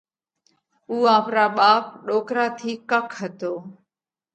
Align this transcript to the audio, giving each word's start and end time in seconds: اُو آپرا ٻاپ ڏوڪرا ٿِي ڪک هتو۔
اُو 0.89 0.95
آپرا 1.17 1.45
ٻاپ 1.57 1.85
ڏوڪرا 2.07 2.45
ٿِي 2.57 2.71
ڪک 2.91 3.07
هتو۔ 3.19 3.53